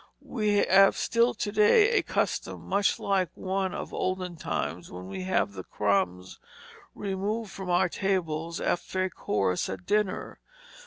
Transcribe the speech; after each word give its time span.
We 0.33 0.65
have 0.67 0.97
still 0.97 1.35
to 1.35 1.51
day 1.51 1.91
a 1.91 2.01
custom 2.01 2.65
much 2.67 2.97
like 2.99 3.29
one 3.35 3.75
of 3.75 3.93
olden 3.93 4.35
times, 4.35 4.91
when 4.91 5.07
we 5.07 5.21
have 5.25 5.53
the 5.53 5.63
crumbs 5.63 6.39
removed 6.95 7.51
from 7.51 7.69
our 7.69 7.87
tables 7.87 8.59
after 8.59 9.03
a 9.03 9.11
course 9.11 9.69
at 9.69 9.85
dinner. 9.85 10.39